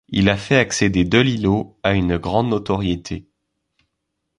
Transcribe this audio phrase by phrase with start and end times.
[0.09, 3.27] Il a fait accéder DeLillo à une grande notoriété.